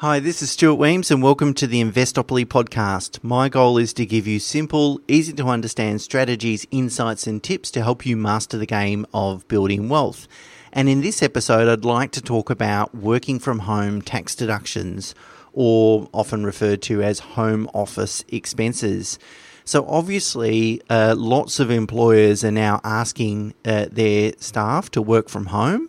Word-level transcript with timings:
Hi, 0.00 0.20
this 0.20 0.42
is 0.42 0.52
Stuart 0.52 0.78
Wemyss 0.78 1.10
and 1.10 1.24
welcome 1.24 1.52
to 1.54 1.66
the 1.66 1.82
Investopoly 1.82 2.46
podcast. 2.46 3.18
My 3.24 3.48
goal 3.48 3.78
is 3.78 3.92
to 3.94 4.06
give 4.06 4.28
you 4.28 4.38
simple, 4.38 5.00
easy 5.08 5.32
to 5.32 5.48
understand 5.48 6.00
strategies, 6.00 6.68
insights, 6.70 7.26
and 7.26 7.42
tips 7.42 7.68
to 7.72 7.82
help 7.82 8.06
you 8.06 8.16
master 8.16 8.56
the 8.56 8.64
game 8.64 9.06
of 9.12 9.48
building 9.48 9.88
wealth. 9.88 10.28
And 10.72 10.88
in 10.88 11.00
this 11.00 11.20
episode, 11.20 11.66
I'd 11.66 11.84
like 11.84 12.12
to 12.12 12.22
talk 12.22 12.48
about 12.48 12.94
working 12.94 13.40
from 13.40 13.58
home 13.58 14.00
tax 14.00 14.36
deductions, 14.36 15.16
or 15.52 16.08
often 16.14 16.46
referred 16.46 16.80
to 16.82 17.02
as 17.02 17.18
home 17.18 17.68
office 17.74 18.24
expenses. 18.28 19.18
So, 19.64 19.84
obviously, 19.88 20.80
uh, 20.88 21.16
lots 21.18 21.58
of 21.58 21.72
employers 21.72 22.44
are 22.44 22.52
now 22.52 22.80
asking 22.84 23.52
uh, 23.64 23.86
their 23.90 24.34
staff 24.38 24.92
to 24.92 25.02
work 25.02 25.28
from 25.28 25.46
home. 25.46 25.88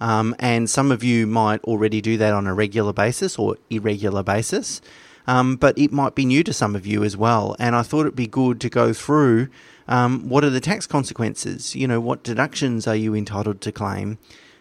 Um, 0.00 0.34
and 0.38 0.68
some 0.70 0.92
of 0.92 1.02
you 1.02 1.26
might 1.26 1.62
already 1.64 2.00
do 2.00 2.16
that 2.18 2.32
on 2.32 2.46
a 2.46 2.54
regular 2.54 2.92
basis 2.92 3.38
or 3.38 3.56
irregular 3.70 4.22
basis. 4.22 4.80
Um, 5.26 5.56
but 5.56 5.78
it 5.78 5.92
might 5.92 6.14
be 6.14 6.24
new 6.24 6.42
to 6.44 6.52
some 6.54 6.74
of 6.74 6.86
you 6.86 7.04
as 7.04 7.16
well. 7.16 7.54
And 7.58 7.76
I 7.76 7.82
thought 7.82 8.02
it'd 8.02 8.16
be 8.16 8.26
good 8.26 8.60
to 8.62 8.70
go 8.70 8.92
through 8.94 9.48
um, 9.88 10.28
what 10.28 10.44
are 10.44 10.50
the 10.50 10.60
tax 10.60 10.86
consequences? 10.86 11.74
You 11.74 11.88
know, 11.88 12.00
what 12.00 12.22
deductions 12.22 12.86
are 12.86 12.96
you 12.96 13.14
entitled 13.14 13.60
to 13.62 13.72
claim? 13.72 14.18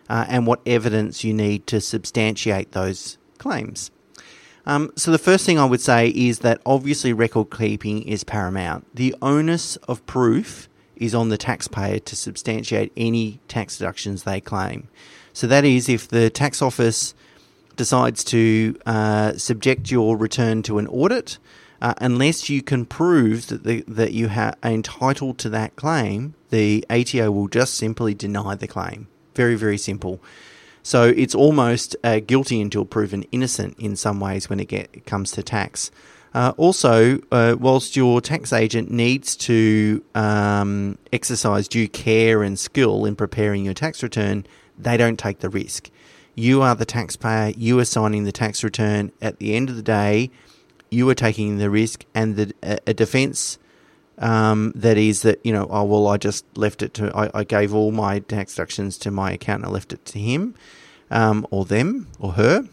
Uh, 0.10 0.26
and 0.30 0.48
what 0.48 0.62
evidence 0.66 1.26
you 1.26 1.34
need 1.34 1.68
to 1.68 1.82
substantiate 1.82 2.72
those 2.72 3.18
claims. 3.38 3.92
Um, 4.66 4.92
so, 4.96 5.12
the 5.12 5.18
first 5.18 5.46
thing 5.46 5.60
I 5.60 5.66
would 5.66 5.82
say 5.82 6.10
is 6.10 6.40
that 6.40 6.62
obviously 6.66 7.12
record 7.12 7.50
keeping 7.52 8.04
is 8.04 8.24
paramount. 8.24 8.86
The 8.96 9.14
onus 9.22 9.76
of 9.88 10.06
proof 10.06 10.70
is 11.00 11.16
on 11.16 11.30
the 11.30 11.38
taxpayer 11.38 12.00
to 12.00 12.16
substantiate 12.16 12.92
any 12.98 13.40
tax 13.48 13.78
deductions 13.78 14.24
they 14.24 14.42
claim. 14.42 14.88
So 15.34 15.48
that 15.48 15.66
is 15.66 15.88
if 15.88 16.08
the 16.08 16.30
tax 16.30 16.62
office 16.62 17.14
decides 17.76 18.24
to 18.26 18.78
uh, 18.86 19.34
subject 19.38 19.92
your 19.92 20.18
return 20.18 20.64
to 20.64 20.80
an 20.80 20.88
audit, 20.88 21.38
uh, 21.82 21.94
unless 22.02 22.50
you 22.50 22.62
can 22.62 22.86
prove 22.86 23.48
that 23.48 23.64
the, 23.64 23.84
that 23.88 24.14
you 24.14 24.30
ha- 24.30 24.56
are 24.64 24.72
entitled 24.72 25.38
to 25.40 25.50
that 25.50 25.76
claim, 25.76 26.34
the 26.50 26.84
ATO 26.90 27.32
will 27.32 27.48
just 27.48 27.76
simply 27.76 28.14
deny 28.14 28.56
the 28.56 28.68
claim. 28.68 29.08
Very 29.36 29.56
very 29.56 29.78
simple. 29.78 30.20
So 30.82 31.04
it's 31.04 31.36
almost 31.36 31.96
uh, 32.04 32.22
guilty 32.26 32.62
until 32.62 32.86
proven 32.86 33.24
innocent 33.32 33.78
in 33.78 33.96
some 33.96 34.20
ways 34.22 34.50
when 34.50 34.60
it, 34.60 34.70
get, 34.70 34.90
it 34.94 35.06
comes 35.06 35.32
to 35.32 35.44
tax. 35.44 35.92
Uh, 36.38 36.54
also, 36.58 37.20
uh, 37.32 37.56
whilst 37.60 37.96
your 37.96 38.22
tax 38.22 38.54
agent 38.54 38.92
needs 38.92 39.36
to 39.36 40.04
um, 40.14 40.96
exercise 41.12 41.68
due 41.68 41.88
care 41.88 42.44
and 42.44 42.60
skill 42.60 43.06
in 43.06 43.16
preparing 43.16 43.66
your 43.66 43.74
tax 43.74 44.04
return, 44.04 44.46
they 44.78 44.96
don't 44.96 45.18
take 45.18 45.40
the 45.40 45.50
risk. 45.50 45.90
You 46.36 46.62
are 46.62 46.76
the 46.76 46.86
taxpayer, 46.86 47.54
you 47.58 47.80
are 47.80 47.86
signing 47.86 48.26
the 48.26 48.32
tax 48.32 48.64
return. 48.64 49.12
At 49.20 49.40
the 49.40 49.56
end 49.56 49.72
of 49.72 49.78
the 49.78 49.82
day, 49.82 50.30
you 50.92 51.10
are 51.10 51.16
taking 51.16 51.58
the 51.58 51.72
risk, 51.72 52.06
and 52.14 52.36
the, 52.36 52.54
a, 52.62 52.94
defence 52.94 53.58
um, 54.20 54.74
that 54.76 54.96
is 54.96 55.24
that, 55.24 55.44
you 55.44 55.52
know, 55.52 55.66
oh, 55.72 55.86
well, 55.86 56.06
I 56.06 56.18
just 56.18 56.46
left 56.56 56.84
it 56.84 56.94
to, 56.94 57.12
I, 57.18 57.32
I 57.40 57.44
gave 57.46 57.74
all 57.74 57.92
my 57.92 58.20
tax 58.20 58.54
deductions 58.54 59.00
to 59.00 59.10
my 59.10 59.32
accountant, 59.32 59.70
I 59.70 59.74
left 59.74 59.92
it 59.92 60.06
to 60.06 60.20
him 60.20 60.54
um, 61.10 61.48
or 61.50 61.66
them 61.66 62.10
or 62.20 62.34
her. 62.34 62.70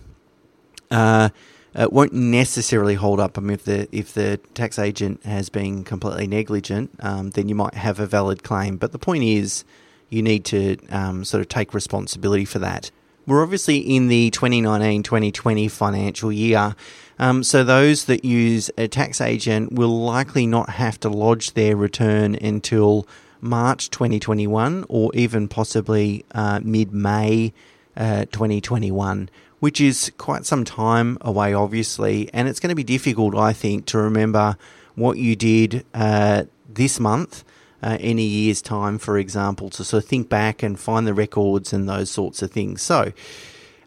Uh, 0.91 1.31
it 1.75 1.93
won't 1.93 2.13
necessarily 2.13 2.95
hold 2.95 3.21
up. 3.21 3.37
I 3.37 3.41
mean, 3.41 3.55
if 3.55 3.65
the 3.65 3.89
if 3.91 4.15
the 4.15 4.39
tax 4.55 4.79
agent 4.79 5.25
has 5.25 5.49
been 5.49 5.85
completely 5.85 6.27
negligent, 6.27 6.91
um, 7.01 7.31
then 7.31 7.49
you 7.49 7.55
might 7.55 7.75
have 7.75 7.99
a 7.99 8.07
valid 8.07 8.43
claim. 8.43 8.77
But 8.77 8.93
the 8.93 8.99
point 8.99 9.25
is, 9.25 9.65
you 10.09 10.23
need 10.23 10.45
to 10.47 10.77
um, 10.91 11.25
sort 11.25 11.41
of 11.41 11.49
take 11.49 11.75
responsibility 11.75 12.45
for 12.45 12.61
that. 12.61 12.91
We're 13.27 13.43
obviously 13.43 13.79
in 13.79 14.09
the 14.09 14.31
2019 14.31 15.03
2020 15.03 15.69
financial 15.69 16.31
year, 16.31 16.77
um, 17.19 17.43
so 17.43 17.65
those 17.65 18.05
that 18.05 18.25
use 18.25 18.71
a 18.77 18.87
tax 18.87 19.21
agent 19.21 19.73
will 19.73 20.01
likely 20.01 20.47
not 20.47 20.71
have 20.71 21.01
to 21.01 21.09
lodge 21.09 21.53
their 21.53 21.77
return 21.77 22.35
until 22.37 23.09
March 23.41 23.91
2021 23.91 24.85
or 24.89 25.11
even 25.15 25.49
possibly 25.49 26.25
uh, 26.35 26.61
mid 26.63 26.93
May 26.93 27.53
uh, 27.97 28.25
2021, 28.27 29.29
which 29.61 29.81
is 29.81 30.13
quite 30.19 30.45
some 30.45 30.65
time 30.65 31.19
away, 31.21 31.55
obviously, 31.55 32.31
and 32.33 32.49
it's 32.49 32.61
going 32.61 32.71
to 32.71 32.75
be 32.75 32.85
difficult, 32.85 33.35
I 33.35 33.53
think, 33.53 33.87
to 33.87 33.99
remember 33.99 34.57
what 34.95 35.19
you 35.19 35.37
did 35.37 35.85
uh, 35.95 36.45
this 36.69 37.01
month 37.01 37.45
uh, 37.83 37.97
in 38.01 38.19
a 38.19 38.23
year's 38.23 38.63
time, 38.63 38.99
for 38.99 39.19
example, 39.19 39.71
to 39.71 39.85
sort 39.85 40.03
of 40.03 40.09
think 40.09 40.29
back 40.29 40.63
and 40.63 40.79
find 40.79 41.07
the 41.07 41.15
records 41.15 41.73
and 41.73 41.89
those 41.89 42.11
sorts 42.11 42.43
of 42.43 42.51
things. 42.51 42.83
So, 42.83 43.13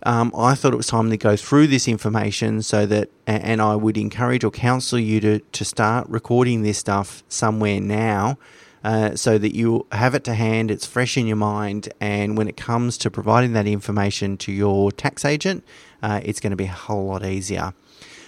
um, 0.03 0.31
I 0.37 0.55
thought 0.55 0.73
it 0.73 0.77
was 0.77 0.87
time 0.87 1.09
to 1.09 1.17
go 1.17 1.35
through 1.35 1.67
this 1.67 1.87
information 1.87 2.61
so 2.61 2.85
that, 2.85 3.09
and 3.25 3.61
I 3.61 3.75
would 3.75 3.97
encourage 3.97 4.43
or 4.43 4.51
counsel 4.51 4.99
you 4.99 5.19
to, 5.21 5.39
to 5.39 5.65
start 5.65 6.07
recording 6.07 6.61
this 6.61 6.77
stuff 6.77 7.23
somewhere 7.27 7.81
now 7.81 8.37
uh, 8.87 9.13
so 9.17 9.37
that 9.37 9.53
you 9.53 9.85
have 9.91 10.15
it 10.15 10.23
to 10.23 10.33
hand, 10.33 10.71
it's 10.71 10.85
fresh 10.85 11.17
in 11.17 11.27
your 11.27 11.35
mind, 11.35 11.89
and 11.99 12.37
when 12.37 12.47
it 12.47 12.55
comes 12.55 12.97
to 12.97 13.11
providing 13.11 13.51
that 13.51 13.67
information 13.67 14.37
to 14.37 14.49
your 14.49 14.93
tax 14.93 15.25
agent, 15.25 15.61
uh, 16.01 16.21
it's 16.23 16.39
going 16.39 16.51
to 16.51 16.55
be 16.55 16.63
a 16.63 16.71
whole 16.71 17.07
lot 17.07 17.25
easier. 17.25 17.73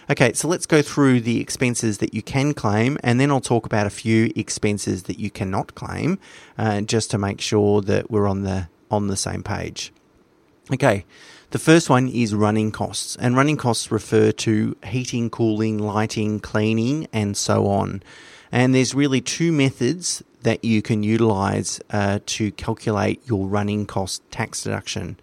Okay, 0.09 0.33
so 0.33 0.49
let's 0.49 0.65
go 0.65 0.81
through 0.81 1.21
the 1.21 1.39
expenses 1.39 1.99
that 1.99 2.13
you 2.13 2.21
can 2.21 2.53
claim, 2.53 2.97
and 3.05 3.21
then 3.21 3.31
I'll 3.31 3.39
talk 3.39 3.65
about 3.65 3.87
a 3.87 3.89
few 3.89 4.33
expenses 4.35 5.03
that 5.03 5.17
you 5.17 5.29
cannot 5.29 5.75
claim, 5.75 6.19
uh, 6.57 6.81
just 6.81 7.09
to 7.11 7.17
make 7.17 7.39
sure 7.39 7.79
that 7.83 8.11
we're 8.11 8.27
on 8.27 8.43
the 8.43 8.67
on 8.91 9.07
the 9.07 9.15
same 9.15 9.43
page. 9.43 9.93
Okay, 10.73 11.05
the 11.51 11.59
first 11.59 11.89
one 11.89 12.09
is 12.09 12.35
running 12.35 12.73
costs, 12.73 13.15
and 13.15 13.37
running 13.37 13.55
costs 13.55 13.91
refer 13.91 14.33
to 14.33 14.75
heating, 14.85 15.29
cooling, 15.29 15.77
lighting, 15.77 16.41
cleaning, 16.41 17.07
and 17.13 17.37
so 17.37 17.67
on. 17.67 18.03
And 18.51 18.73
there's 18.73 18.95
really 18.95 19.21
two 19.21 19.51
methods 19.51 20.23
that 20.41 20.63
you 20.63 20.81
can 20.81 21.03
utilize 21.03 21.79
uh, 21.91 22.19
to 22.25 22.51
calculate 22.51 23.21
your 23.25 23.47
running 23.47 23.85
cost 23.85 24.23
tax 24.31 24.63
deduction. 24.63 25.19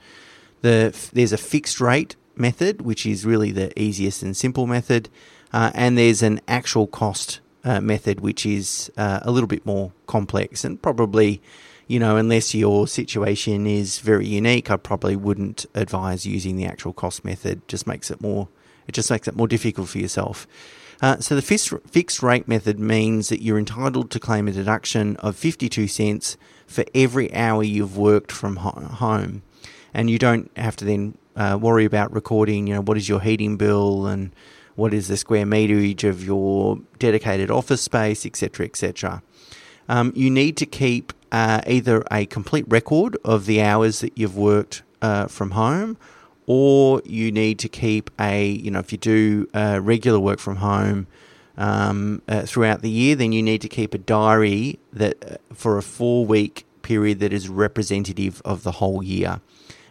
The, 0.63 0.95
there's 1.13 1.33
a 1.33 1.39
fixed 1.39 1.81
rate 1.81 2.17
method, 2.37 2.83
which 2.83 3.07
is 3.07 3.25
really 3.25 3.51
the 3.51 3.79
easiest 3.81 4.23
and 4.23 4.37
simple 4.37 4.67
method, 4.67 5.09
uh, 5.53 5.71
and 5.75 5.97
there's 5.97 6.23
an 6.23 6.41
actual 6.47 6.87
cost 6.87 7.41
uh, 7.65 7.81
method, 7.81 8.21
which 8.21 8.45
is 8.45 8.91
uh, 8.97 9.21
a 9.23 9.31
little 9.31 9.47
bit 9.47 9.65
more 9.65 9.93
complex 10.07 10.65
and 10.65 10.81
probably, 10.81 11.41
you 11.87 11.99
know, 11.99 12.17
unless 12.17 12.55
your 12.55 12.87
situation 12.87 13.67
is 13.67 13.99
very 13.99 14.27
unique, 14.27 14.71
I 14.71 14.77
probably 14.77 15.17
wouldn't 15.17 15.67
advise 15.75 16.27
using 16.27 16.57
the 16.57 16.67
actual 16.67 16.93
cost 16.93 17.25
method. 17.25 17.67
Just 17.69 17.87
makes 17.87 18.11
it 18.11 18.21
more, 18.21 18.49
it 18.87 18.93
just 18.93 19.11
makes 19.11 19.27
it 19.29 19.35
more 19.35 19.49
difficult 19.49 19.89
for 19.89 19.99
yourself. 19.99 20.47
Uh, 21.03 21.19
so 21.19 21.35
the 21.35 21.43
fixed, 21.43 21.73
fixed 21.87 22.23
rate 22.23 22.49
method 22.49 22.79
means 22.79 23.29
that 23.29 23.43
you're 23.43 23.59
entitled 23.59 24.11
to 24.11 24.21
claim 24.21 24.49
a 24.49 24.53
deduction 24.53 25.17
of 25.17 25.37
52 25.37 25.89
cents 25.89 26.37
for 26.67 26.85
every 26.95 27.33
hour 27.35 27.63
you've 27.63 27.97
worked 27.97 28.33
from 28.33 28.57
home, 28.57 29.43
and 29.93 30.11
you 30.11 30.19
don't 30.19 30.51
have 30.57 30.77
to 30.77 30.85
then 30.85 31.17
uh, 31.37 31.59
worry 31.61 31.85
about 31.85 32.13
recording, 32.13 32.67
you 32.67 32.75
know, 32.75 32.81
what 32.81 32.97
is 32.97 33.09
your 33.09 33.21
heating 33.21 33.57
bill 33.57 34.07
and 34.07 34.35
what 34.75 34.93
is 34.93 35.09
the 35.09 35.17
square 35.17 35.47
meterage 35.47 36.05
of 36.05 36.25
your 36.25 36.79
dedicated 36.99 37.51
office 37.51 37.83
space, 37.83 38.27
etc., 38.27 38.67
etc. 38.67 39.23
Um, 39.89 40.13
you 40.15 40.31
need 40.31 40.57
to 40.59 40.67
keep 40.67 41.13
uh, 41.31 41.61
either 41.67 42.03
a 42.11 42.27
complete 42.27 42.65
record 42.69 43.17
of 43.25 43.47
the 43.47 43.61
hours 43.61 44.01
that 44.01 44.17
you've 44.17 44.37
worked 44.37 44.83
uh, 45.03 45.27
from 45.27 45.53
home, 45.53 45.97
or 46.47 47.03
you 47.05 47.33
need 47.33 47.59
to 47.61 47.69
keep 47.69 48.11
a, 48.21 48.49
you 48.49 48.71
know, 48.71 48.79
if 48.79 48.93
you 48.93 48.99
do 48.99 49.49
uh, 49.55 49.81
regular 49.83 50.21
work 50.21 50.39
from 50.39 50.57
home 50.57 51.07
um, 51.57 52.23
uh, 52.29 52.43
throughout 52.43 52.83
the 52.83 52.91
year, 52.91 53.17
then 53.17 53.33
you 53.33 53.43
need 53.43 53.61
to 53.63 53.69
keep 53.69 53.95
a 53.95 53.99
diary 53.99 54.79
that 54.93 55.17
uh, 55.25 55.37
for 55.55 55.77
a 55.77 55.83
four 55.83 56.25
week 56.25 56.65
period 56.83 57.19
that 57.19 57.33
is 57.33 57.49
representative 57.49 58.41
of 58.45 58.63
the 58.63 58.73
whole 58.73 59.03
year 59.03 59.41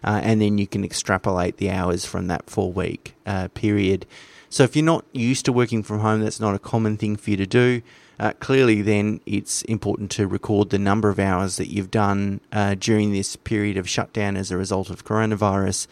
uh, 0.06 0.22
and 0.24 0.40
then 0.40 0.58
you 0.58 0.68
can 0.68 0.86
extrapolate 0.86 1.58
the 1.58 1.70
hours 1.70 2.06
from 2.06 2.28
that 2.28 2.50
four 2.50 2.72
week 2.72 3.16
uh, 3.26 3.48
period. 3.50 4.06
So 4.50 4.64
if 4.64 4.76
you're 4.76 4.86
not 4.86 5.04
used 5.12 5.46
to 5.46 5.52
working 5.52 5.84
from 5.84 6.00
home, 6.00 6.22
that's 6.22 6.40
not 6.40 6.56
a 6.56 6.60
common 6.60 6.96
thing 6.96 7.18
for 7.18 7.32
you 7.32 7.38
to 7.38 7.48
do. 7.48 7.82
Uh, 8.18 8.32
clearly, 8.40 8.82
then 8.82 9.20
it's 9.26 9.64
important 9.64 10.10
to 10.12 10.28
record 10.28 10.70
the 10.70 10.80
number 10.80 11.10
of 11.10 11.20
hours 11.20 11.58
that 11.58 11.68
you've 11.68 11.92
done 11.92 12.40
uh, 12.54 12.76
during 12.76 13.12
this 13.12 13.36
period 13.36 13.76
of 13.76 13.90
shutdown 13.90 14.38
as 14.38 14.52
a 14.52 14.58
result 14.58 14.90
of 14.90 15.04
coronavirus. 15.04 15.88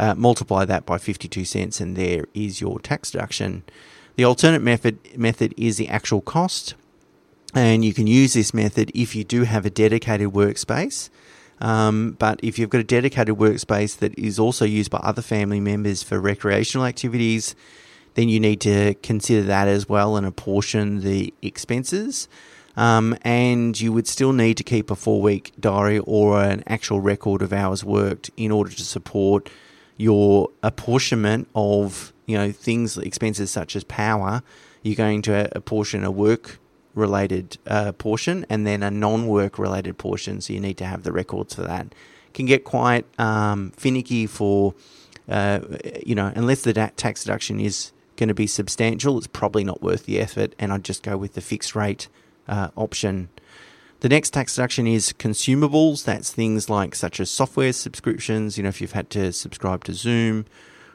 Uh, 0.00 0.14
multiply 0.14 0.64
that 0.64 0.86
by 0.86 0.96
52 0.96 1.44
cents, 1.44 1.78
and 1.78 1.94
there 1.94 2.24
is 2.32 2.58
your 2.58 2.78
tax 2.80 3.10
deduction. 3.10 3.62
The 4.16 4.24
alternate 4.24 4.62
method 4.62 4.96
method 5.14 5.52
is 5.58 5.76
the 5.76 5.90
actual 5.90 6.22
cost, 6.22 6.74
and 7.54 7.84
you 7.84 7.92
can 7.92 8.06
use 8.06 8.32
this 8.32 8.54
method 8.54 8.90
if 8.94 9.14
you 9.14 9.24
do 9.24 9.42
have 9.42 9.66
a 9.66 9.70
dedicated 9.70 10.30
workspace. 10.30 11.10
Um, 11.60 12.16
but 12.18 12.40
if 12.42 12.58
you've 12.58 12.70
got 12.70 12.80
a 12.80 12.84
dedicated 12.84 13.34
workspace 13.34 13.98
that 13.98 14.18
is 14.18 14.38
also 14.38 14.64
used 14.64 14.90
by 14.90 15.00
other 15.02 15.20
family 15.20 15.60
members 15.60 16.02
for 16.02 16.18
recreational 16.18 16.86
activities, 16.86 17.54
then 18.14 18.30
you 18.30 18.40
need 18.40 18.62
to 18.62 18.94
consider 19.02 19.42
that 19.48 19.68
as 19.68 19.86
well 19.86 20.16
and 20.16 20.26
apportion 20.26 21.02
the 21.02 21.34
expenses. 21.42 22.26
Um, 22.74 23.18
and 23.20 23.78
you 23.78 23.92
would 23.92 24.06
still 24.06 24.32
need 24.32 24.56
to 24.56 24.64
keep 24.64 24.90
a 24.90 24.96
four 24.96 25.20
week 25.20 25.52
diary 25.60 25.98
or 25.98 26.42
an 26.42 26.62
actual 26.66 27.02
record 27.02 27.42
of 27.42 27.52
hours 27.52 27.84
worked 27.84 28.30
in 28.38 28.50
order 28.50 28.70
to 28.70 28.82
support 28.82 29.50
your 30.00 30.48
apportionment 30.62 31.46
of 31.54 32.12
you 32.26 32.36
know 32.36 32.50
things 32.50 32.96
expenses 32.96 33.50
such 33.50 33.76
as 33.76 33.84
power 33.84 34.42
you're 34.82 34.96
going 34.96 35.20
to 35.20 35.54
apportion 35.56 36.04
a 36.04 36.10
work 36.10 36.58
related 36.94 37.58
uh, 37.66 37.92
portion 37.92 38.46
and 38.48 38.66
then 38.66 38.82
a 38.82 38.90
non 38.90 39.26
work 39.26 39.58
related 39.58 39.98
portion 39.98 40.40
so 40.40 40.52
you 40.52 40.60
need 40.60 40.78
to 40.78 40.84
have 40.84 41.02
the 41.02 41.12
records 41.12 41.54
for 41.54 41.62
that. 41.62 41.94
Can 42.34 42.46
get 42.46 42.64
quite 42.64 43.06
um, 43.18 43.72
finicky 43.76 44.26
for 44.26 44.74
uh, 45.28 45.60
you 46.04 46.14
know 46.14 46.32
unless 46.34 46.62
the 46.62 46.72
tax 46.72 47.24
deduction 47.24 47.60
is 47.60 47.92
going 48.16 48.28
to 48.28 48.34
be 48.34 48.46
substantial 48.46 49.16
it's 49.18 49.26
probably 49.26 49.64
not 49.64 49.82
worth 49.82 50.04
the 50.06 50.18
effort 50.20 50.54
and 50.58 50.72
I'd 50.72 50.84
just 50.84 51.02
go 51.02 51.16
with 51.16 51.34
the 51.34 51.40
fixed 51.40 51.74
rate 51.74 52.08
uh, 52.48 52.68
option 52.76 53.28
the 54.00 54.08
next 54.08 54.30
tax 54.30 54.54
deduction 54.56 54.86
is 54.86 55.12
consumables. 55.12 56.04
That's 56.04 56.32
things 56.32 56.68
like 56.70 56.94
such 56.94 57.20
as 57.20 57.30
software 57.30 57.72
subscriptions. 57.72 58.56
You 58.56 58.64
know, 58.64 58.68
if 58.68 58.80
you've 58.80 58.92
had 58.92 59.10
to 59.10 59.32
subscribe 59.32 59.84
to 59.84 59.92
Zoom 59.92 60.46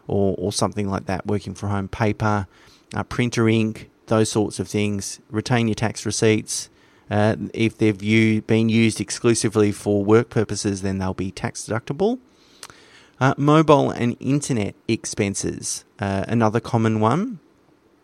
or, 0.08 0.36
or 0.38 0.52
something 0.52 0.90
like 0.90 1.06
that, 1.06 1.26
working 1.26 1.54
from 1.54 1.70
home, 1.70 1.88
paper, 1.88 2.48
uh, 2.94 3.04
printer 3.04 3.48
ink, 3.48 3.90
those 4.08 4.30
sorts 4.30 4.60
of 4.60 4.68
things. 4.68 5.20
Retain 5.30 5.68
your 5.68 5.76
tax 5.76 6.06
receipts. 6.06 6.70
Uh, 7.10 7.36
if 7.54 7.78
they've 7.78 8.02
u- 8.02 8.42
been 8.42 8.70
used 8.70 9.00
exclusively 9.00 9.72
for 9.72 10.04
work 10.04 10.30
purposes, 10.30 10.82
then 10.82 10.98
they'll 10.98 11.14
be 11.14 11.32
tax 11.32 11.68
deductible. 11.68 12.20
Uh, 13.20 13.34
mobile 13.38 13.92
and 13.92 14.18
internet 14.20 14.76
expenses, 14.88 15.86
uh, 16.00 16.26
another 16.28 16.60
common 16.60 17.00
one. 17.00 17.40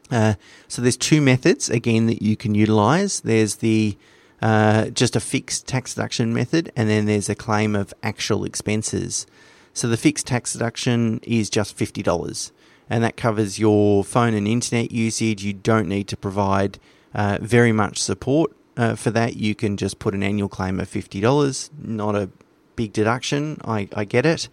Uh, 0.09 0.35
so 0.67 0.81
there's 0.81 0.97
two 0.97 1.21
methods 1.21 1.69
again 1.69 2.05
that 2.05 2.21
you 2.21 2.37
can 2.37 2.53
utilize. 2.53 3.21
There's 3.21 3.55
the 3.55 3.97
uh, 4.41 4.89
just 4.89 5.15
a 5.15 5.19
fixed 5.19 5.67
tax 5.67 5.93
deduction 5.93 6.33
method, 6.33 6.71
and 6.75 6.89
then 6.89 7.05
there's 7.05 7.29
a 7.29 7.35
claim 7.35 7.75
of 7.75 7.93
actual 8.01 8.43
expenses. 8.43 9.27
So 9.73 9.87
the 9.87 9.97
fixed 9.97 10.27
tax 10.27 10.53
deduction 10.53 11.19
is 11.23 11.49
just 11.49 11.77
$50, 11.77 12.51
and 12.89 13.03
that 13.03 13.17
covers 13.17 13.59
your 13.59 14.03
phone 14.03 14.33
and 14.33 14.47
internet 14.47 14.91
usage. 14.91 15.43
You 15.43 15.53
don't 15.53 15.87
need 15.87 16.07
to 16.09 16.17
provide 16.17 16.79
uh, 17.13 17.37
very 17.41 17.71
much 17.71 17.99
support 17.99 18.51
uh, 18.77 18.95
for 18.95 19.11
that. 19.11 19.37
You 19.37 19.55
can 19.55 19.77
just 19.77 19.99
put 19.99 20.13
an 20.13 20.23
annual 20.23 20.49
claim 20.49 20.79
of 20.79 20.89
$50, 20.89 21.69
not 21.77 22.15
a 22.15 22.29
big 22.75 22.93
deduction. 22.93 23.61
I, 23.63 23.87
I 23.95 24.05
get 24.05 24.25
it. 24.25 24.49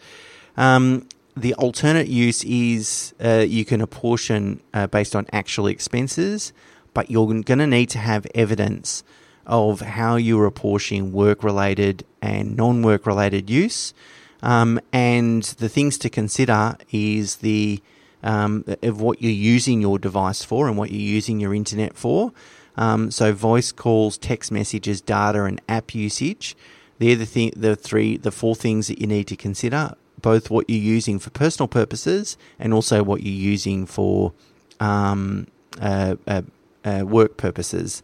Um, 0.57 1.09
the 1.37 1.55
alternate 1.55 2.09
use 2.09 2.45
is 2.45 3.15
uh, 3.25 3.45
you 3.47 3.65
can 3.65 3.81
apportion 3.81 4.61
uh, 4.75 4.89
based 4.89 5.15
on 5.15 5.27
actual 5.33 5.69
expenses, 5.69 6.53
but 6.95 7.11
you're 7.11 7.27
going 7.27 7.61
to 7.61 7.67
need 7.67 7.91
to 7.91 7.99
have 7.99 8.27
evidence 8.35 9.05
of 9.49 9.81
how 9.81 10.17
you're 10.17 10.47
apportioning 10.47 11.13
work 11.13 11.43
related 11.43 12.05
and 12.23 12.57
non 12.57 12.83
work 12.83 13.07
related 13.07 13.51
use. 13.51 13.95
Um, 14.43 14.79
and 14.93 15.43
the 15.43 15.69
things 15.69 15.99
to 15.99 16.11
consider 16.11 16.77
is 16.93 17.37
the 17.37 17.81
um, 18.23 18.65
of 18.83 19.01
what 19.01 19.23
you're 19.23 19.33
using 19.33 19.81
your 19.81 19.99
device 19.99 20.45
for 20.45 20.69
and 20.69 20.77
what 20.77 20.91
you're 20.91 21.01
using 21.01 21.41
your 21.41 21.55
internet 21.55 21.97
for. 21.97 22.33
Um, 22.77 23.11
so 23.11 23.33
voice 23.33 23.73
calls, 23.73 24.19
text 24.19 24.53
messages, 24.53 25.01
data, 25.01 25.45
and 25.45 25.61
app 25.69 25.95
usage. 25.95 26.57
They're 26.99 27.17
the 27.17 27.27
thing, 27.27 27.53
the 27.57 27.77
three, 27.77 28.17
the 28.17 28.31
four 28.31 28.55
things 28.55 28.89
that 28.89 29.01
you 29.01 29.07
need 29.07 29.27
to 29.29 29.37
consider. 29.37 29.95
Both 30.21 30.51
what 30.51 30.69
you're 30.69 30.81
using 30.81 31.19
for 31.19 31.31
personal 31.31 31.69
purposes 31.69 32.37
and 32.59 32.75
also 32.75 33.03
what 33.03 33.23
you're 33.23 33.33
using 33.33 33.87
for 33.87 34.33
um, 34.81 35.47
uh, 35.81 36.17
uh, 36.27 36.43
uh, 36.85 37.05
work 37.07 37.37
purposes. 37.37 38.03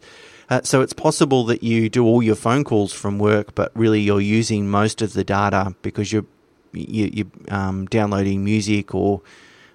Uh, 0.49 0.61
so 0.63 0.81
it's 0.81 0.93
possible 0.93 1.43
that 1.45 1.63
you 1.63 1.89
do 1.89 2.05
all 2.05 2.21
your 2.21 2.35
phone 2.35 2.63
calls 2.63 2.93
from 2.93 3.17
work, 3.17 3.55
but 3.55 3.71
really 3.75 3.99
you're 4.01 4.21
using 4.21 4.69
most 4.69 5.01
of 5.01 5.13
the 5.13 5.23
data 5.23 5.75
because 5.81 6.11
you're 6.11 6.25
you, 6.73 7.25
are 7.49 7.55
um, 7.55 7.85
downloading 7.85 8.43
music 8.43 8.93
or 8.93 9.21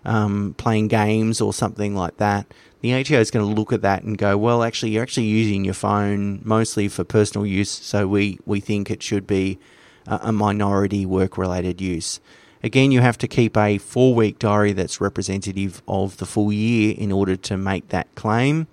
um, 0.04 0.54
playing 0.58 0.88
games 0.88 1.40
or 1.40 1.52
something 1.52 1.94
like 1.94 2.16
that. 2.18 2.46
The 2.82 2.94
ATO 2.94 3.18
is 3.18 3.30
going 3.30 3.46
to 3.46 3.54
look 3.54 3.72
at 3.72 3.82
that 3.82 4.02
and 4.02 4.16
go, 4.16 4.38
well, 4.38 4.62
actually, 4.62 4.92
you're 4.92 5.02
actually 5.02 5.26
using 5.26 5.64
your 5.64 5.74
phone 5.74 6.40
mostly 6.44 6.88
for 6.88 7.04
personal 7.04 7.46
use, 7.46 7.70
so 7.70 8.06
we, 8.06 8.38
we 8.46 8.60
think 8.60 8.90
it 8.90 9.02
should 9.02 9.26
be 9.26 9.58
a, 10.06 10.20
a 10.24 10.32
minority 10.32 11.04
work 11.04 11.36
related 11.36 11.80
use. 11.80 12.20
Again, 12.62 12.92
you 12.92 13.00
have 13.00 13.18
to 13.18 13.28
keep 13.28 13.56
a 13.56 13.78
four 13.78 14.14
week 14.14 14.38
diary 14.38 14.72
that's 14.72 15.00
representative 15.00 15.82
of 15.88 16.18
the 16.18 16.26
full 16.26 16.52
year 16.52 16.94
in 16.96 17.10
order 17.12 17.36
to 17.36 17.56
make 17.56 17.88
that 17.88 18.14
claim. 18.14 18.66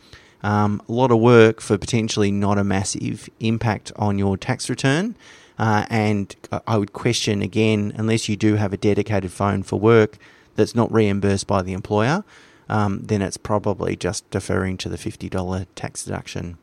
Um, 0.48 0.82
a 0.88 0.94
lot 0.94 1.12
of 1.12 1.20
work 1.20 1.60
for 1.60 1.78
potentially 1.78 2.32
not 2.32 2.58
a 2.58 2.64
massive 2.64 3.30
impact 3.42 3.92
on 3.98 4.18
your 4.18 4.38
tax 4.38 4.70
return. 4.70 5.18
Uh, 5.60 5.86
and 5.90 6.34
I 6.66 6.78
would 6.78 6.94
question 6.94 7.42
again, 7.42 7.92
unless 7.98 8.30
you 8.30 8.38
do 8.38 8.56
have 8.56 8.72
a 8.72 8.78
dedicated 8.78 9.34
phone 9.34 9.62
for 9.62 9.78
work 9.78 10.18
that's 10.56 10.74
not 10.74 10.90
reimbursed 10.90 11.48
by 11.48 11.64
the 11.64 11.74
employer, 11.74 12.24
um, 12.70 13.02
then 13.04 13.22
it's 13.22 13.36
probably 13.36 13.98
just 13.98 14.30
deferring 14.32 14.78
to 14.78 14.88
the 14.88 14.96
$50 14.96 15.66
tax 15.76 16.06
deduction. 16.06 16.58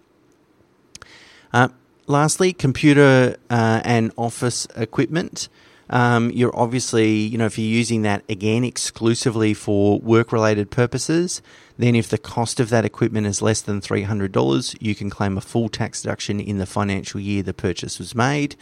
Uh, 1.52 1.68
lastly, 2.06 2.54
computer 2.54 3.36
uh, 3.50 3.82
and 3.84 4.12
office 4.16 4.66
equipment. 4.76 5.50
Um, 5.90 6.30
you're 6.30 6.56
obviously, 6.56 7.12
you 7.12 7.36
know, 7.36 7.46
if 7.46 7.58
you're 7.58 7.66
using 7.66 8.02
that 8.02 8.24
again 8.28 8.64
exclusively 8.64 9.54
for 9.54 9.98
work 10.00 10.32
related 10.32 10.70
purposes, 10.70 11.42
then 11.76 11.94
if 11.94 12.08
the 12.08 12.18
cost 12.18 12.60
of 12.60 12.70
that 12.70 12.84
equipment 12.84 13.26
is 13.26 13.42
less 13.42 13.60
than 13.60 13.80
$300, 13.80 14.76
you 14.80 14.94
can 14.94 15.10
claim 15.10 15.36
a 15.36 15.42
full 15.42 15.68
tax 15.68 16.02
deduction 16.02 16.40
in 16.40 16.58
the 16.58 16.66
financial 16.66 17.20
year 17.20 17.42
the 17.42 17.52
purchase 17.52 17.98
was 17.98 18.14
made. 18.14 18.56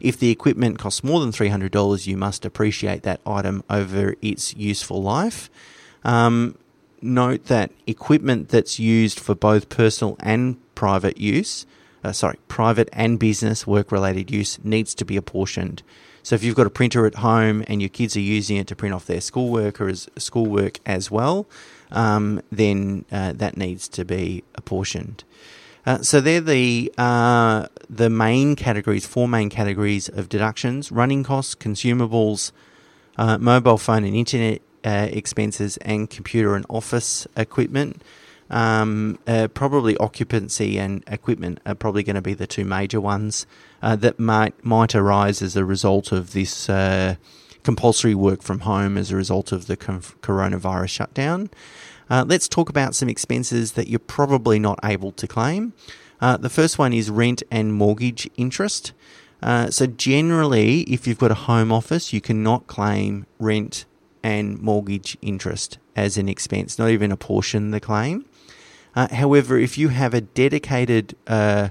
If 0.00 0.18
the 0.18 0.30
equipment 0.30 0.78
costs 0.78 1.02
more 1.02 1.20
than 1.20 1.32
$300, 1.32 2.06
you 2.06 2.16
must 2.16 2.44
appreciate 2.44 3.02
that 3.02 3.20
item 3.26 3.64
over 3.68 4.14
its 4.22 4.54
useful 4.54 5.02
life. 5.02 5.50
Um, 6.04 6.56
note 7.02 7.46
that 7.46 7.72
equipment 7.86 8.48
that's 8.48 8.78
used 8.78 9.18
for 9.18 9.34
both 9.34 9.68
personal 9.68 10.16
and 10.20 10.56
private 10.74 11.18
use, 11.18 11.66
uh, 12.04 12.12
sorry, 12.12 12.38
private 12.46 12.88
and 12.92 13.18
business 13.18 13.66
work 13.66 13.90
related 13.90 14.30
use 14.30 14.62
needs 14.62 14.94
to 14.94 15.04
be 15.04 15.16
apportioned. 15.16 15.82
So 16.22 16.34
if 16.34 16.42
you've 16.42 16.56
got 16.56 16.66
a 16.66 16.70
printer 16.70 17.06
at 17.06 17.16
home 17.16 17.64
and 17.68 17.80
your 17.80 17.88
kids 17.88 18.16
are 18.16 18.20
using 18.20 18.56
it 18.56 18.66
to 18.68 18.76
print 18.76 18.94
off 18.94 19.06
their 19.06 19.20
schoolwork 19.20 19.80
or 19.80 19.88
as 19.88 20.08
schoolwork 20.16 20.80
as 20.84 21.10
well, 21.10 21.46
um, 21.90 22.42
then 22.50 23.04
uh, 23.10 23.32
that 23.32 23.56
needs 23.56 23.88
to 23.88 24.04
be 24.04 24.44
apportioned. 24.54 25.24
Uh, 25.86 26.02
so 26.02 26.20
they're 26.20 26.40
the 26.40 26.92
uh, 26.98 27.66
the 27.88 28.10
main 28.10 28.56
categories, 28.56 29.06
four 29.06 29.26
main 29.26 29.48
categories 29.48 30.08
of 30.08 30.28
deductions: 30.28 30.92
running 30.92 31.24
costs, 31.24 31.54
consumables, 31.54 32.52
uh, 33.16 33.38
mobile 33.38 33.78
phone 33.78 34.04
and 34.04 34.14
internet 34.14 34.60
uh, 34.84 35.08
expenses, 35.10 35.78
and 35.78 36.10
computer 36.10 36.54
and 36.54 36.66
office 36.68 37.26
equipment. 37.36 38.02
Um, 38.50 39.18
uh, 39.26 39.48
probably 39.48 39.96
occupancy 39.98 40.78
and 40.78 41.04
equipment 41.06 41.60
are 41.66 41.74
probably 41.74 42.02
going 42.02 42.16
to 42.16 42.22
be 42.22 42.34
the 42.34 42.46
two 42.46 42.64
major 42.64 43.00
ones 43.00 43.46
uh, 43.82 43.94
that 43.96 44.18
might 44.18 44.64
might 44.64 44.94
arise 44.94 45.42
as 45.42 45.54
a 45.54 45.64
result 45.64 46.12
of 46.12 46.32
this 46.32 46.68
uh, 46.70 47.16
compulsory 47.62 48.14
work 48.14 48.42
from 48.42 48.60
home 48.60 48.96
as 48.96 49.10
a 49.10 49.16
result 49.16 49.52
of 49.52 49.66
the 49.66 49.76
coronavirus 49.76 50.88
shutdown. 50.88 51.50
Uh, 52.10 52.24
let's 52.26 52.48
talk 52.48 52.70
about 52.70 52.94
some 52.94 53.08
expenses 53.08 53.72
that 53.72 53.88
you're 53.88 53.98
probably 53.98 54.58
not 54.58 54.78
able 54.82 55.12
to 55.12 55.26
claim. 55.26 55.74
Uh, 56.20 56.36
the 56.36 56.48
first 56.48 56.78
one 56.78 56.92
is 56.92 57.10
rent 57.10 57.42
and 57.50 57.74
mortgage 57.74 58.28
interest. 58.36 58.92
Uh, 59.42 59.70
so 59.70 59.86
generally, 59.86 60.80
if 60.82 61.06
you've 61.06 61.18
got 61.18 61.30
a 61.30 61.34
home 61.34 61.70
office, 61.70 62.12
you 62.12 62.20
cannot 62.20 62.66
claim 62.66 63.26
rent 63.38 63.84
and 64.22 64.60
mortgage 64.60 65.16
interest 65.22 65.78
as 65.94 66.16
an 66.16 66.28
expense, 66.28 66.78
not 66.78 66.90
even 66.90 67.12
apportion 67.12 67.70
the 67.70 67.80
claim. 67.80 68.24
Uh, 68.98 69.06
however, 69.14 69.56
if 69.56 69.78
you 69.78 69.90
have 69.90 70.12
a 70.12 70.20
dedicated 70.20 71.14
uh, 71.28 71.68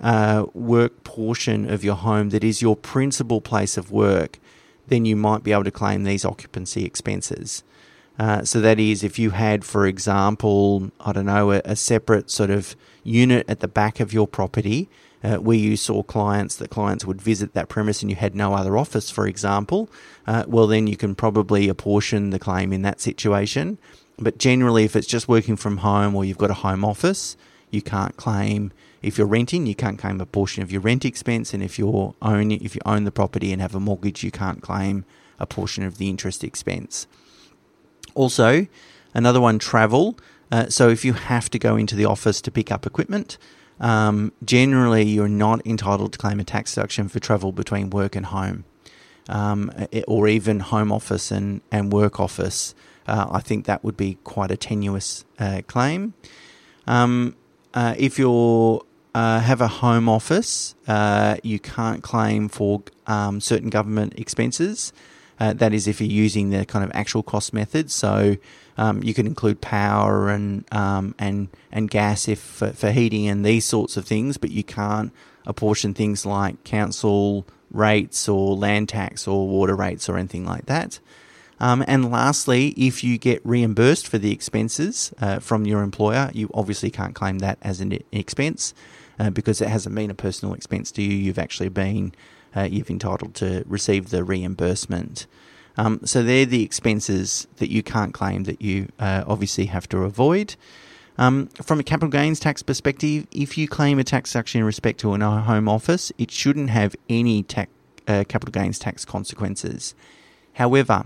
uh, 0.00 0.44
work 0.52 1.04
portion 1.04 1.70
of 1.70 1.84
your 1.84 1.94
home 1.94 2.30
that 2.30 2.42
is 2.42 2.60
your 2.60 2.74
principal 2.74 3.40
place 3.40 3.76
of 3.76 3.92
work, 3.92 4.40
then 4.88 5.04
you 5.04 5.14
might 5.14 5.44
be 5.44 5.52
able 5.52 5.62
to 5.62 5.70
claim 5.70 6.02
these 6.02 6.24
occupancy 6.24 6.84
expenses. 6.84 7.62
Uh, 8.18 8.42
so 8.44 8.60
that 8.60 8.80
is, 8.80 9.04
if 9.04 9.16
you 9.16 9.30
had, 9.30 9.64
for 9.64 9.86
example, 9.86 10.90
I 10.98 11.12
don't 11.12 11.26
know, 11.26 11.52
a, 11.52 11.62
a 11.64 11.76
separate 11.76 12.32
sort 12.32 12.50
of 12.50 12.74
unit 13.04 13.48
at 13.48 13.60
the 13.60 13.68
back 13.68 14.00
of 14.00 14.12
your 14.12 14.26
property 14.26 14.88
uh, 15.22 15.36
where 15.36 15.56
you 15.56 15.76
saw 15.76 16.02
clients 16.02 16.56
that 16.56 16.70
clients 16.70 17.04
would 17.04 17.22
visit 17.22 17.54
that 17.54 17.68
premise 17.68 18.02
and 18.02 18.10
you 18.10 18.16
had 18.16 18.34
no 18.34 18.54
other 18.54 18.76
office, 18.76 19.08
for 19.08 19.28
example, 19.28 19.88
uh, 20.26 20.42
well, 20.48 20.66
then 20.66 20.88
you 20.88 20.96
can 20.96 21.14
probably 21.14 21.68
apportion 21.68 22.30
the 22.30 22.40
claim 22.40 22.72
in 22.72 22.82
that 22.82 23.00
situation. 23.00 23.78
But 24.18 24.38
generally, 24.38 24.84
if 24.84 24.96
it's 24.96 25.06
just 25.06 25.28
working 25.28 25.56
from 25.56 25.78
home 25.78 26.14
or 26.14 26.24
you've 26.24 26.38
got 26.38 26.50
a 26.50 26.54
home 26.54 26.84
office, 26.84 27.36
you 27.70 27.82
can't 27.82 28.16
claim. 28.16 28.72
If 29.02 29.18
you're 29.18 29.26
renting, 29.26 29.66
you 29.66 29.74
can't 29.74 29.98
claim 29.98 30.20
a 30.20 30.26
portion 30.26 30.62
of 30.62 30.72
your 30.72 30.80
rent 30.80 31.04
expense, 31.04 31.52
and 31.52 31.62
if 31.62 31.78
you 31.78 32.14
own 32.22 32.50
if 32.50 32.74
you 32.74 32.80
own 32.86 33.04
the 33.04 33.12
property 33.12 33.52
and 33.52 33.60
have 33.60 33.74
a 33.74 33.80
mortgage, 33.80 34.24
you 34.24 34.30
can't 34.30 34.62
claim 34.62 35.04
a 35.38 35.46
portion 35.46 35.84
of 35.84 35.98
the 35.98 36.08
interest 36.08 36.42
expense. 36.42 37.06
Also, 38.14 38.66
another 39.12 39.40
one, 39.40 39.58
travel. 39.58 40.18
Uh, 40.50 40.68
so 40.68 40.88
if 40.88 41.04
you 41.04 41.12
have 41.12 41.50
to 41.50 41.58
go 41.58 41.76
into 41.76 41.94
the 41.94 42.06
office 42.06 42.40
to 42.40 42.50
pick 42.50 42.72
up 42.72 42.86
equipment, 42.86 43.36
um, 43.80 44.32
generally 44.42 45.02
you're 45.02 45.28
not 45.28 45.60
entitled 45.66 46.12
to 46.12 46.18
claim 46.18 46.40
a 46.40 46.44
tax 46.44 46.74
deduction 46.74 47.08
for 47.08 47.20
travel 47.20 47.52
between 47.52 47.90
work 47.90 48.16
and 48.16 48.26
home. 48.26 48.64
um, 49.28 49.70
or 50.06 50.28
even 50.28 50.60
home 50.60 50.92
office 50.92 51.30
and, 51.30 51.60
and 51.72 51.92
work 51.92 52.20
office, 52.20 52.74
uh, 53.06 53.26
I 53.30 53.40
think 53.40 53.66
that 53.66 53.84
would 53.84 53.96
be 53.96 54.18
quite 54.24 54.50
a 54.50 54.56
tenuous 54.56 55.24
uh, 55.38 55.62
claim. 55.66 56.14
Um, 56.86 57.36
uh, 57.74 57.94
if 57.98 58.18
you 58.18 58.86
uh, 59.14 59.40
have 59.40 59.60
a 59.60 59.68
home 59.68 60.08
office, 60.08 60.74
uh, 60.88 61.36
you 61.42 61.58
can't 61.58 62.02
claim 62.02 62.48
for 62.48 62.82
um, 63.06 63.40
certain 63.40 63.70
government 63.70 64.14
expenses. 64.18 64.92
That 65.38 65.74
is, 65.74 65.86
if 65.86 66.00
you're 66.00 66.10
using 66.10 66.48
the 66.48 66.64
kind 66.64 66.82
of 66.82 66.90
actual 66.94 67.22
cost 67.22 67.52
method. 67.52 67.90
So 67.90 68.36
um, 68.78 69.02
you 69.02 69.14
can 69.14 69.26
include 69.26 69.60
power 69.60 70.28
and 70.28 70.64
um, 70.72 71.14
and 71.18 71.48
and 71.72 71.90
gas 71.90 72.28
if 72.28 72.38
for, 72.38 72.70
for, 72.70 72.90
heating 72.90 73.26
and 73.26 73.44
these 73.44 73.64
sorts 73.64 73.96
of 73.96 74.04
things, 74.04 74.36
but 74.36 74.50
you 74.50 74.62
can't 74.62 75.12
apportion 75.46 75.94
things 75.94 76.26
like 76.26 76.62
council 76.64 77.46
rates 77.70 78.28
or 78.28 78.54
land 78.54 78.88
tax 78.88 79.26
or 79.26 79.46
water 79.48 79.74
rates 79.74 80.08
or 80.08 80.16
anything 80.16 80.44
like 80.44 80.66
that. 80.66 81.00
Um, 81.58 81.84
and 81.86 82.10
lastly, 82.10 82.68
if 82.76 83.02
you 83.02 83.16
get 83.18 83.40
reimbursed 83.44 84.06
for 84.06 84.18
the 84.18 84.32
expenses 84.32 85.12
uh, 85.20 85.38
from 85.38 85.64
your 85.64 85.82
employer, 85.82 86.30
you 86.34 86.50
obviously 86.52 86.90
can't 86.90 87.14
claim 87.14 87.38
that 87.38 87.58
as 87.62 87.80
an 87.80 87.98
expense 88.12 88.74
uh, 89.18 89.30
because 89.30 89.60
it 89.60 89.68
hasn't 89.68 89.94
been 89.94 90.10
a 90.10 90.14
personal 90.14 90.54
expense 90.54 90.90
to 90.92 91.02
you. 91.02 91.16
You've 91.16 91.38
actually 91.38 91.70
been 91.70 92.12
uh, 92.54 92.62
you've 92.62 92.90
entitled 92.90 93.34
to 93.34 93.64
receive 93.66 94.10
the 94.10 94.24
reimbursement. 94.24 95.26
Um, 95.76 96.00
so 96.04 96.22
they're 96.22 96.46
the 96.46 96.62
expenses 96.62 97.46
that 97.56 97.70
you 97.70 97.82
can't 97.82 98.14
claim 98.14 98.44
that 98.44 98.62
you 98.62 98.88
uh, 98.98 99.24
obviously 99.26 99.66
have 99.66 99.88
to 99.90 99.98
avoid. 99.98 100.56
Um, 101.18 101.48
from 101.62 101.80
a 101.80 101.82
capital 101.82 102.10
gains 102.10 102.40
tax 102.40 102.62
perspective, 102.62 103.26
if 103.30 103.56
you 103.56 103.68
claim 103.68 103.98
a 103.98 104.04
tax 104.04 104.32
deduction 104.32 104.60
in 104.60 104.66
respect 104.66 105.00
to 105.00 105.14
a 105.14 105.18
home 105.18 105.68
office, 105.68 106.12
it 106.18 106.30
shouldn't 106.30 106.70
have 106.70 106.96
any 107.08 107.42
tax, 107.42 107.70
uh, 108.06 108.24
capital 108.28 108.52
gains 108.52 108.78
tax 108.78 109.04
consequences. 109.04 109.94
However, 110.54 111.04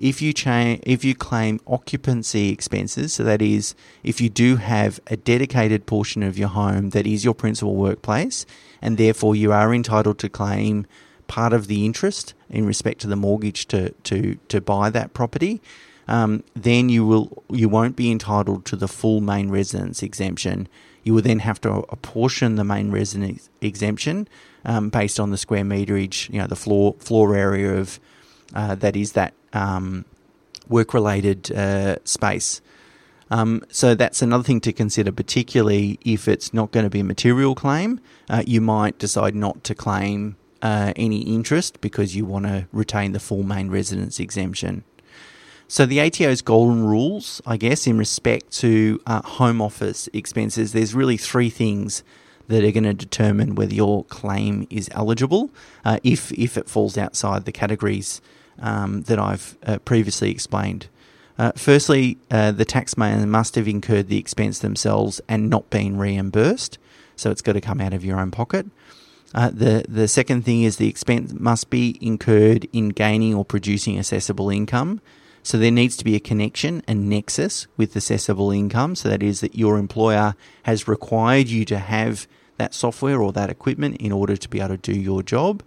if 0.00 0.22
you 0.22 0.32
cha- 0.32 0.78
if 0.82 1.04
you 1.04 1.14
claim 1.14 1.60
occupancy 1.66 2.48
expenses, 2.48 3.12
so 3.12 3.22
that 3.22 3.42
is 3.42 3.74
if 4.02 4.20
you 4.20 4.30
do 4.30 4.56
have 4.56 4.98
a 5.08 5.16
dedicated 5.16 5.86
portion 5.86 6.22
of 6.22 6.38
your 6.38 6.48
home 6.48 6.90
that 6.90 7.06
is 7.06 7.24
your 7.24 7.34
principal 7.34 7.76
workplace, 7.76 8.46
and 8.80 8.96
therefore 8.96 9.36
you 9.36 9.52
are 9.52 9.74
entitled 9.74 10.18
to 10.18 10.28
claim 10.28 10.86
part 11.28 11.52
of 11.52 11.68
the 11.68 11.84
interest 11.84 12.34
in 12.48 12.66
respect 12.66 13.00
to 13.02 13.06
the 13.06 13.14
mortgage 13.14 13.66
to 13.68 13.90
to 14.04 14.36
to 14.48 14.60
buy 14.60 14.88
that 14.88 15.12
property, 15.12 15.60
um, 16.08 16.42
then 16.54 16.88
you 16.88 17.04
will 17.04 17.44
you 17.50 17.68
won't 17.68 17.94
be 17.94 18.10
entitled 18.10 18.64
to 18.64 18.76
the 18.76 18.88
full 18.88 19.20
main 19.20 19.50
residence 19.50 20.02
exemption. 20.02 20.66
You 21.02 21.14
will 21.14 21.22
then 21.22 21.40
have 21.40 21.60
to 21.62 21.84
apportion 21.90 22.56
the 22.56 22.64
main 22.64 22.90
residence 22.90 23.48
exemption 23.60 24.28
um, 24.64 24.90
based 24.90 25.20
on 25.20 25.30
the 25.30 25.38
square 25.38 25.64
meterage, 25.64 26.30
you 26.30 26.38
know, 26.38 26.46
the 26.46 26.56
floor 26.56 26.94
floor 26.98 27.36
area 27.36 27.74
of 27.76 28.00
uh, 28.54 28.74
that 28.76 28.96
is 28.96 29.12
that 29.12 29.34
um, 29.52 30.04
work 30.68 30.94
related 30.94 31.50
uh, 31.52 31.96
space. 32.04 32.60
Um, 33.30 33.62
so 33.70 33.94
that's 33.94 34.22
another 34.22 34.42
thing 34.42 34.60
to 34.62 34.72
consider, 34.72 35.12
particularly 35.12 35.98
if 36.04 36.26
it's 36.26 36.52
not 36.52 36.72
going 36.72 36.84
to 36.84 36.90
be 36.90 37.00
a 37.00 37.04
material 37.04 37.54
claim. 37.54 38.00
Uh, 38.28 38.42
you 38.46 38.60
might 38.60 38.98
decide 38.98 39.34
not 39.34 39.62
to 39.64 39.74
claim 39.74 40.36
uh, 40.62 40.92
any 40.96 41.20
interest 41.20 41.80
because 41.80 42.16
you 42.16 42.24
want 42.24 42.46
to 42.46 42.66
retain 42.72 43.12
the 43.12 43.20
full 43.20 43.44
main 43.44 43.70
residence 43.70 44.18
exemption. 44.18 44.84
So 45.68 45.86
the 45.86 46.00
ATO's 46.00 46.42
golden 46.42 46.84
rules, 46.84 47.40
I 47.46 47.56
guess, 47.56 47.86
in 47.86 47.96
respect 47.96 48.50
to 48.58 49.00
uh, 49.06 49.22
home 49.22 49.62
office 49.62 50.08
expenses, 50.12 50.72
there's 50.72 50.94
really 50.94 51.16
three 51.16 51.48
things 51.48 52.02
that 52.48 52.64
are 52.64 52.72
going 52.72 52.82
to 52.82 52.92
determine 52.92 53.54
whether 53.54 53.72
your 53.72 54.04
claim 54.06 54.66
is 54.68 54.90
eligible 54.92 55.50
uh, 55.84 56.00
if 56.02 56.32
if 56.32 56.58
it 56.58 56.68
falls 56.68 56.98
outside 56.98 57.44
the 57.44 57.52
categories 57.52 58.20
um, 58.60 59.02
that 59.02 59.18
I've 59.18 59.56
uh, 59.64 59.78
previously 59.78 60.30
explained. 60.30 60.88
Uh, 61.38 61.52
firstly, 61.56 62.18
uh, 62.30 62.52
the 62.52 62.64
taxpayer 62.64 63.24
must 63.26 63.54
have 63.54 63.66
incurred 63.66 64.08
the 64.08 64.18
expense 64.18 64.58
themselves 64.58 65.20
and 65.28 65.48
not 65.48 65.70
been 65.70 65.96
reimbursed, 65.96 66.78
so 67.16 67.30
it's 67.30 67.42
got 67.42 67.54
to 67.54 67.60
come 67.60 67.80
out 67.80 67.94
of 67.94 68.04
your 68.04 68.20
own 68.20 68.30
pocket. 68.30 68.66
Uh, 69.32 69.48
the 69.50 69.84
the 69.88 70.08
second 70.08 70.44
thing 70.44 70.62
is 70.62 70.76
the 70.76 70.88
expense 70.88 71.32
must 71.32 71.70
be 71.70 71.96
incurred 72.00 72.68
in 72.72 72.88
gaining 72.90 73.34
or 73.34 73.44
producing 73.44 73.98
assessable 73.98 74.50
income. 74.50 75.00
So 75.42 75.56
there 75.56 75.70
needs 75.70 75.96
to 75.96 76.04
be 76.04 76.14
a 76.14 76.20
connection, 76.20 76.82
and 76.86 77.08
nexus 77.08 77.66
with 77.76 77.96
assessable 77.96 78.50
income. 78.50 78.94
So 78.94 79.08
that 79.08 79.22
is 79.22 79.40
that 79.40 79.54
your 79.54 79.78
employer 79.78 80.34
has 80.64 80.86
required 80.86 81.48
you 81.48 81.64
to 81.66 81.78
have 81.78 82.26
that 82.58 82.74
software 82.74 83.22
or 83.22 83.32
that 83.32 83.48
equipment 83.48 83.96
in 83.96 84.12
order 84.12 84.36
to 84.36 84.48
be 84.48 84.60
able 84.60 84.76
to 84.76 84.92
do 84.92 84.92
your 84.92 85.22
job 85.22 85.62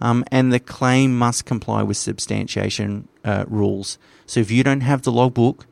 um, 0.00 0.24
and 0.30 0.52
the 0.52 0.60
claim 0.60 1.16
must 1.16 1.44
comply 1.44 1.82
with 1.82 1.96
substantiation 1.96 3.08
uh, 3.24 3.44
rules. 3.48 3.98
So 4.26 4.40
if 4.40 4.50
you 4.50 4.62
don't 4.62 4.80
have 4.82 5.02
the 5.02 5.12
logbook 5.12 5.66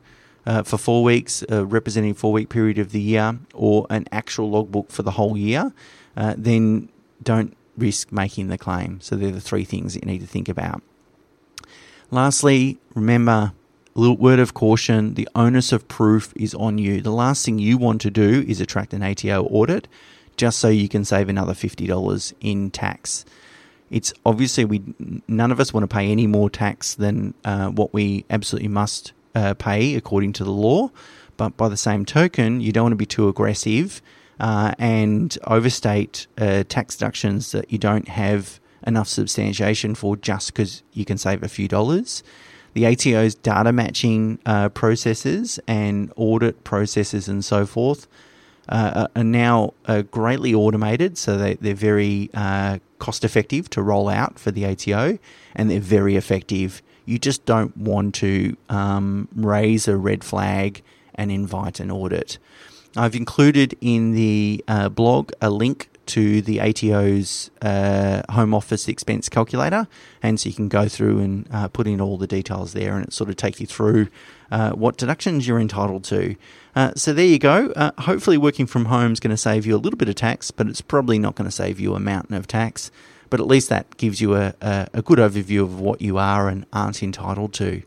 uh, 0.45 0.63
for 0.63 0.77
four 0.77 1.03
weeks, 1.03 1.43
uh, 1.51 1.65
representing 1.65 2.13
four 2.13 2.31
week 2.31 2.49
period 2.49 2.77
of 2.77 2.91
the 2.91 3.01
year, 3.01 3.39
or 3.53 3.87
an 3.89 4.05
actual 4.11 4.49
logbook 4.49 4.91
for 4.91 5.03
the 5.03 5.11
whole 5.11 5.37
year, 5.37 5.73
uh, 6.17 6.35
then 6.37 6.89
don't 7.23 7.55
risk 7.77 8.11
making 8.11 8.47
the 8.47 8.57
claim. 8.57 8.99
So 9.01 9.15
they're 9.15 9.31
the 9.31 9.41
three 9.41 9.65
things 9.65 9.93
that 9.93 10.05
you 10.05 10.11
need 10.11 10.21
to 10.21 10.27
think 10.27 10.49
about. 10.49 10.81
Lastly, 12.11 12.77
remember 12.93 13.53
a 13.95 13.99
little 13.99 14.17
word 14.17 14.39
of 14.39 14.53
caution 14.53 15.15
the 15.15 15.27
onus 15.35 15.71
of 15.71 15.87
proof 15.87 16.33
is 16.35 16.53
on 16.53 16.77
you. 16.77 17.01
The 17.01 17.11
last 17.11 17.45
thing 17.45 17.59
you 17.59 17.77
want 17.77 18.01
to 18.01 18.11
do 18.11 18.43
is 18.47 18.61
attract 18.61 18.93
an 18.93 19.03
ATO 19.03 19.45
audit 19.45 19.87
just 20.37 20.59
so 20.59 20.67
you 20.67 20.89
can 20.89 21.05
save 21.05 21.29
another 21.29 21.53
$50 21.53 22.33
in 22.41 22.69
tax 22.71 23.25
it's 23.89 24.13
obviously 24.25 24.65
we 24.65 24.81
none 25.27 25.51
of 25.51 25.59
us 25.59 25.73
want 25.73 25.83
to 25.83 25.93
pay 25.93 26.11
any 26.11 26.27
more 26.27 26.49
tax 26.49 26.95
than 26.95 27.33
uh, 27.43 27.69
what 27.69 27.93
we 27.93 28.25
absolutely 28.29 28.69
must 28.69 29.13
uh, 29.35 29.53
pay 29.53 29.95
according 29.95 30.33
to 30.33 30.43
the 30.43 30.51
law. 30.51 30.89
But 31.37 31.57
by 31.57 31.69
the 31.69 31.77
same 31.77 32.05
token, 32.05 32.61
you 32.61 32.71
don't 32.71 32.85
want 32.85 32.93
to 32.93 32.97
be 32.97 33.05
too 33.05 33.27
aggressive 33.27 34.01
uh, 34.39 34.73
and 34.79 35.37
overstate 35.45 36.27
uh, 36.37 36.63
tax 36.67 36.95
deductions 36.95 37.51
that 37.51 37.71
you 37.71 37.77
don't 37.77 38.07
have 38.07 38.59
enough 38.87 39.07
substantiation 39.07 39.95
for 39.95 40.15
just 40.15 40.53
because 40.53 40.83
you 40.93 41.05
can 41.05 41.17
save 41.17 41.43
a 41.43 41.47
few 41.47 41.67
dollars. 41.67 42.23
The 42.73 42.85
ATO's 42.85 43.35
data 43.35 43.71
matching 43.71 44.39
uh, 44.45 44.69
processes 44.69 45.59
and 45.67 46.11
audit 46.15 46.63
processes 46.63 47.27
and 47.27 47.43
so 47.43 47.65
forth 47.65 48.07
uh, 48.69 49.07
are 49.15 49.23
now 49.23 49.73
uh, 49.85 50.01
greatly 50.03 50.53
automated, 50.53 51.17
so 51.17 51.37
they, 51.37 51.55
they're 51.55 51.73
very 51.73 52.29
uh, 52.33 52.79
cost 52.99 53.23
effective 53.23 53.69
to 53.71 53.81
roll 53.81 54.09
out 54.09 54.39
for 54.39 54.51
the 54.51 54.65
ATO, 54.65 55.19
and 55.55 55.69
they're 55.69 55.79
very 55.79 56.15
effective. 56.15 56.81
You 57.05 57.19
just 57.19 57.45
don't 57.45 57.75
want 57.77 58.15
to 58.15 58.57
um, 58.69 59.27
raise 59.35 59.87
a 59.87 59.95
red 59.95 60.23
flag 60.23 60.81
and 61.13 61.31
invite 61.31 61.79
an 61.79 61.91
audit. 61.91 62.37
I've 62.97 63.15
included 63.15 63.77
in 63.81 64.13
the 64.13 64.63
uh, 64.67 64.89
blog 64.89 65.31
a 65.41 65.49
link 65.49 65.89
to 66.07 66.41
the 66.41 66.59
ATO's 66.59 67.49
uh, 67.61 68.21
home 68.31 68.53
office 68.53 68.87
expense 68.87 69.29
calculator, 69.29 69.87
and 70.21 70.39
so 70.39 70.49
you 70.49 70.55
can 70.55 70.69
go 70.69 70.87
through 70.87 71.19
and 71.19 71.47
uh, 71.51 71.67
put 71.67 71.87
in 71.87 72.01
all 72.01 72.17
the 72.17 72.27
details 72.27 72.73
there, 72.73 72.95
and 72.95 73.05
it 73.05 73.13
sort 73.13 73.29
of 73.29 73.35
take 73.35 73.59
you 73.59 73.67
through 73.67 74.07
uh, 74.51 74.71
what 74.71 74.97
deductions 74.97 75.47
you're 75.47 75.59
entitled 75.59 76.03
to. 76.05 76.35
Uh, 76.75 76.91
so 76.95 77.13
there 77.13 77.25
you 77.25 77.39
go. 77.39 77.71
Uh, 77.75 77.91
hopefully, 77.99 78.37
working 78.37 78.65
from 78.65 78.85
home 78.85 79.13
is 79.13 79.19
going 79.19 79.31
to 79.31 79.37
save 79.37 79.65
you 79.65 79.75
a 79.75 79.77
little 79.77 79.97
bit 79.97 80.09
of 80.09 80.15
tax, 80.15 80.51
but 80.51 80.67
it's 80.67 80.81
probably 80.81 81.19
not 81.19 81.35
going 81.35 81.47
to 81.47 81.55
save 81.55 81.79
you 81.79 81.95
a 81.95 81.99
mountain 81.99 82.35
of 82.35 82.47
tax. 82.47 82.91
But 83.29 83.39
at 83.39 83.47
least 83.47 83.69
that 83.69 83.97
gives 83.97 84.21
you 84.21 84.35
a, 84.35 84.53
a, 84.61 84.87
a 84.93 85.01
good 85.01 85.17
overview 85.17 85.61
of 85.61 85.81
what 85.81 86.01
you 86.01 86.17
are 86.17 86.47
and 86.47 86.65
aren't 86.71 87.01
entitled 87.01 87.53
to. 87.53 87.81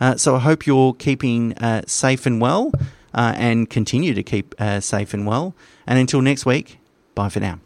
Uh, 0.00 0.16
so 0.16 0.34
I 0.36 0.38
hope 0.38 0.66
you're 0.66 0.94
keeping 0.94 1.54
safe 1.86 2.24
and 2.24 2.40
well, 2.40 2.72
and 3.12 3.68
continue 3.68 4.14
to 4.14 4.22
keep 4.22 4.54
safe 4.80 5.12
and 5.12 5.26
well. 5.26 5.54
And 5.86 5.98
until 5.98 6.22
next 6.22 6.46
week, 6.46 6.79
bye 7.14 7.28
for 7.28 7.40
now. 7.40 7.60